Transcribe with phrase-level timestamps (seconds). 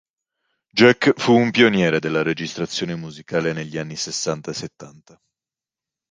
[0.71, 5.21] Jack fu un pioniere della registrazione musicale negli anni sessanta e settanta.